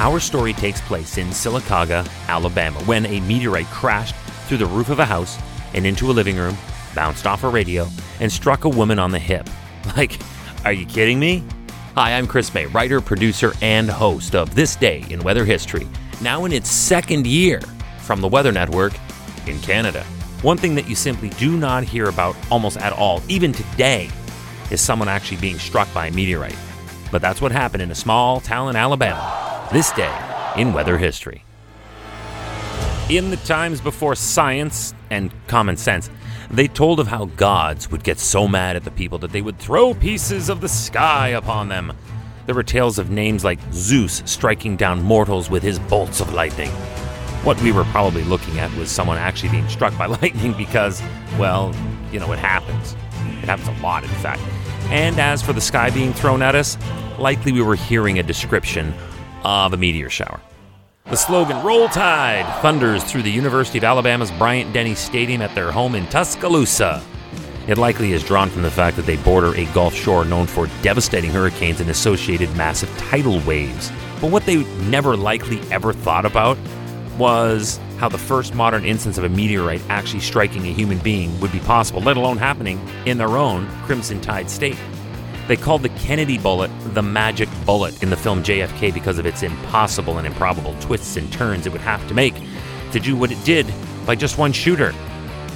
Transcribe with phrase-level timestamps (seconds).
[0.00, 4.14] Our story takes place in Sylacauga, Alabama, when a meteorite crashed
[4.46, 5.36] through the roof of a house
[5.74, 6.56] and into a living room,
[6.94, 7.88] bounced off a radio,
[8.20, 9.48] and struck a woman on the hip.
[9.96, 10.20] Like,
[10.64, 11.42] are you kidding me?
[11.96, 15.88] Hi, I'm Chris May, writer, producer, and host of This Day in Weather History,
[16.20, 17.60] now in its second year
[17.98, 18.92] from the Weather Network
[19.46, 20.04] in Canada.
[20.42, 24.10] One thing that you simply do not hear about almost at all, even today,
[24.70, 26.58] is someone actually being struck by a meteorite.
[27.10, 30.12] But that's what happened in a small town in Alabama this day
[30.56, 31.44] in weather history.
[33.10, 36.10] In the times before science and common sense,
[36.50, 39.58] they told of how gods would get so mad at the people that they would
[39.58, 41.92] throw pieces of the sky upon them.
[42.46, 46.70] There were tales of names like Zeus striking down mortals with his bolts of lightning.
[47.44, 51.02] What we were probably looking at was someone actually being struck by lightning because,
[51.38, 51.74] well,
[52.10, 52.94] you know, it happens.
[53.42, 54.40] It happens a lot, in fact.
[54.90, 56.78] And as for the sky being thrown at us,
[57.18, 58.94] likely we were hearing a description
[59.44, 60.40] of a meteor shower.
[61.06, 65.72] The slogan Roll Tide thunders through the University of Alabama's Bryant Denny Stadium at their
[65.72, 67.02] home in Tuscaloosa.
[67.66, 70.68] It likely is drawn from the fact that they border a Gulf shore known for
[70.82, 73.90] devastating hurricanes and associated massive tidal waves.
[74.20, 76.58] But what they never likely ever thought about
[77.18, 81.52] was how the first modern instance of a meteorite actually striking a human being would
[81.52, 84.78] be possible, let alone happening in their own Crimson Tide state.
[85.48, 89.42] They called the Kennedy bullet the magic bullet in the film JFK because of its
[89.42, 92.34] impossible and improbable twists and turns it would have to make
[92.92, 93.66] to do what it did
[94.06, 94.92] by just one shooter.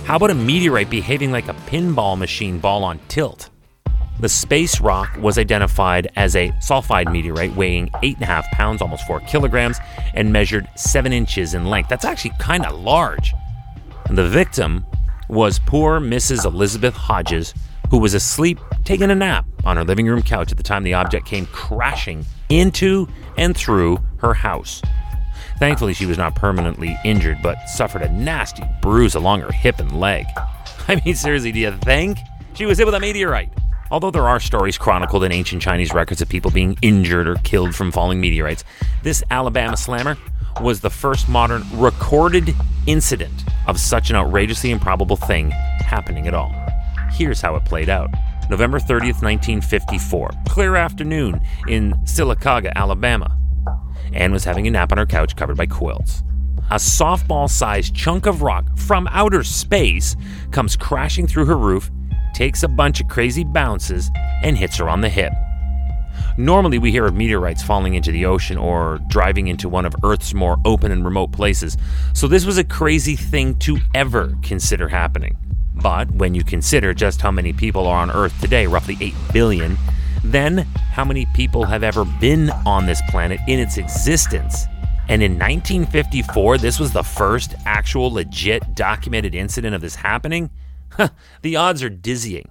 [0.04, 3.50] How about a meteorite behaving like a pinball machine ball on tilt?
[4.18, 9.78] The space rock was identified as a sulfide meteorite weighing 8.5 pounds, almost 4 kilograms,
[10.14, 11.90] and measured 7 inches in length.
[11.90, 13.34] That's actually kind of large.
[14.06, 14.86] And the victim
[15.28, 16.46] was poor Mrs.
[16.46, 17.52] Elizabeth Hodges,
[17.90, 20.94] who was asleep taking a nap on her living room couch at the time the
[20.94, 24.82] object came crashing into and through her house.
[25.58, 30.00] Thankfully, she was not permanently injured, but suffered a nasty bruise along her hip and
[30.00, 30.26] leg.
[30.88, 32.18] I mean, seriously, do you think
[32.54, 33.50] she was hit with a meteorite?
[33.90, 37.74] Although there are stories chronicled in ancient Chinese records of people being injured or killed
[37.74, 38.64] from falling meteorites,
[39.02, 40.16] this Alabama slammer
[40.60, 42.54] was the first modern recorded
[42.86, 46.52] incident of such an outrageously improbable thing happening at all.
[47.10, 48.08] Here's how it played out.
[48.52, 50.30] November 30th, 1954.
[50.46, 53.38] Clear afternoon in Sylacauga, Alabama.
[54.12, 56.22] Anne was having a nap on her couch covered by quilts.
[56.70, 60.16] A softball sized chunk of rock from outer space
[60.50, 61.90] comes crashing through her roof,
[62.34, 64.10] takes a bunch of crazy bounces,
[64.42, 65.32] and hits her on the hip.
[66.36, 70.34] Normally, we hear of meteorites falling into the ocean or driving into one of Earth's
[70.34, 71.78] more open and remote places,
[72.12, 75.38] so this was a crazy thing to ever consider happening.
[75.82, 79.76] But when you consider just how many people are on Earth today, roughly 8 billion,
[80.22, 80.58] then
[80.92, 84.66] how many people have ever been on this planet in its existence?
[85.08, 90.50] And in 1954, this was the first actual legit documented incident of this happening?
[91.42, 92.50] the odds are dizzying.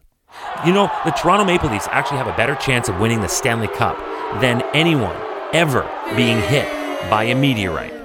[0.65, 3.67] You know, the Toronto Maple Leafs actually have a better chance of winning the Stanley
[3.69, 3.97] Cup
[4.41, 5.15] than anyone
[5.53, 6.67] ever being hit
[7.09, 8.00] by a meteorite.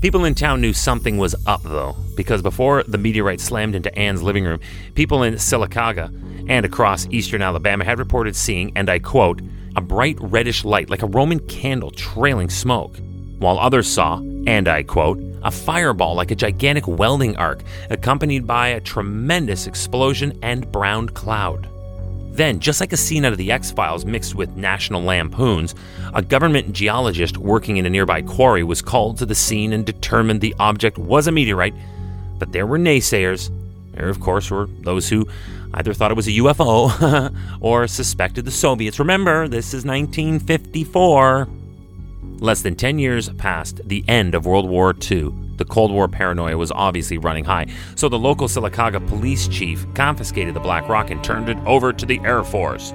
[0.00, 4.22] People in town knew something was up, though, because before the meteorite slammed into Anne's
[4.22, 4.58] living room,
[4.94, 6.10] people in Sylacauga
[6.48, 9.42] and across eastern Alabama had reported seeing, and I quote,
[9.76, 12.96] a bright reddish light like a Roman candle trailing smoke,
[13.40, 18.68] while others saw, and I quote, a fireball like a gigantic welding arc, accompanied by
[18.68, 21.68] a tremendous explosion and brown cloud.
[22.32, 25.74] Then, just like a scene out of the X Files mixed with National Lampoons,
[26.14, 30.40] a government geologist working in a nearby quarry was called to the scene and determined
[30.40, 31.74] the object was a meteorite.
[32.38, 33.50] But there were naysayers.
[33.92, 35.26] There, of course, were those who
[35.74, 38.98] either thought it was a UFO or suspected the Soviets.
[38.98, 41.48] Remember, this is 1954.
[42.38, 46.56] Less than 10 years past the end of World War II, the Cold War paranoia
[46.56, 51.22] was obviously running high, so the local Sylacauga police chief confiscated the Black Rock and
[51.22, 52.92] turned it over to the Air Force.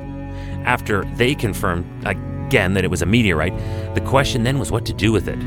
[0.66, 3.56] After they confirmed again that it was a meteorite,
[3.94, 5.38] the question then was what to do with it.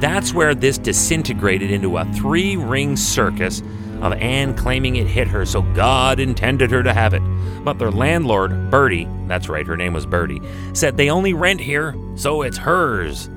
[0.00, 3.62] That's where this disintegrated into a three ring circus
[4.00, 7.22] of Anne claiming it hit her, so God intended her to have it.
[7.64, 10.40] But their landlord, Birdie, that's right, her name was Birdie,
[10.72, 13.28] said they only rent here, so it's hers.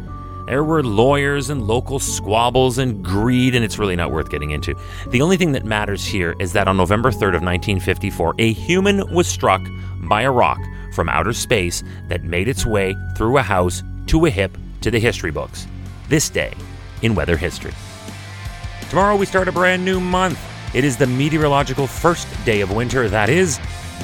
[0.49, 4.73] There were lawyers and local squabbles and greed, and it's really not worth getting into.
[5.09, 9.13] The only thing that matters here is that on November 3rd of 1954, a human
[9.13, 9.61] was struck
[10.09, 10.57] by a rock
[10.95, 14.97] from outer space that made its way through a house to a hip to the
[14.97, 15.67] history books.
[16.07, 16.55] This day
[17.03, 17.73] in weather history.
[18.89, 20.39] Tomorrow we start a brand new month.
[20.73, 23.59] It is the meteorological first day of winter, that is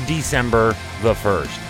[0.05, 1.64] December the 1st.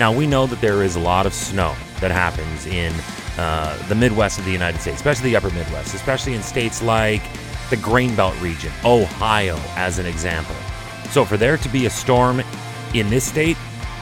[0.00, 2.90] Now we know that there is a lot of snow that happens in
[3.36, 7.20] uh, the Midwest of the United States, especially the upper Midwest, especially in states like
[7.68, 10.56] the Grain Belt region, Ohio, as an example.
[11.10, 12.42] So for there to be a storm
[12.94, 13.58] in this state,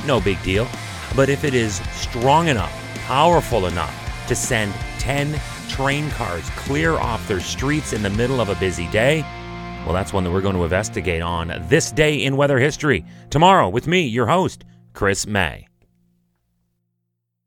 [0.07, 0.69] no big deal.
[1.17, 2.73] But if it is strong enough,
[3.07, 5.35] powerful enough to send 10
[5.69, 9.23] train cars clear off their streets in the middle of a busy day,
[9.85, 13.69] well, that's one that we're going to investigate on this day in weather history tomorrow
[13.69, 15.67] with me, your host, Chris May.